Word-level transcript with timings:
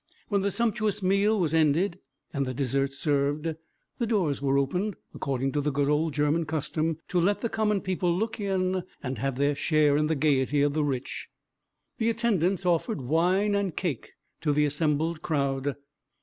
When 0.29 0.41
the 0.41 0.49
sumptuous 0.49 1.03
meal 1.03 1.39
was 1.39 1.53
ended, 1.53 1.99
and 2.33 2.47
the 2.47 2.55
dessert 2.55 2.91
served, 2.91 3.53
the 3.99 4.07
doors 4.07 4.41
were 4.41 4.57
opened 4.57 4.95
according 5.13 5.51
to 5.51 5.61
the 5.61 5.69
good 5.71 5.89
old 5.89 6.15
German 6.15 6.45
custom 6.45 6.97
to 7.09 7.21
let 7.21 7.41
the 7.41 7.49
common 7.49 7.81
people 7.81 8.11
look 8.11 8.39
in 8.39 8.81
and 9.03 9.19
have 9.19 9.35
their 9.37 9.53
share 9.53 9.97
in 9.97 10.07
the 10.07 10.15
gaiety 10.15 10.63
of 10.63 10.73
the 10.73 10.83
rich. 10.83 11.27
The 11.99 12.09
attendants 12.09 12.65
offered 12.65 13.01
wine 13.01 13.53
and 13.53 13.75
cake 13.77 14.13
to 14.41 14.51
the 14.51 14.65
assembled 14.65 15.21
crowd. 15.21 15.75